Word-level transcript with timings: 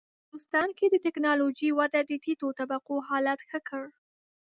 هندوستان 0.21 0.69
کې 0.77 0.85
د 0.89 0.95
ټېکنالوژۍ 1.05 1.69
وده 1.79 1.99
د 2.05 2.11
ټیټو 2.23 2.47
طبقو 2.59 2.95
حالت 3.09 3.39
ښه 3.49 3.59
کړ. 3.69 3.83